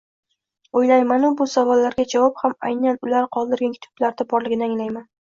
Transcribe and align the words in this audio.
O‘ylayman-u, 0.79 1.27
bu 1.41 1.45
savollarga 1.51 2.05
javob 2.13 2.41
ham 2.43 2.55
aynan 2.69 2.97
ular 3.09 3.27
qoldirgan 3.37 3.75
kitoblarda 3.77 4.27
borligini 4.33 4.65
anglayman. 4.69 5.05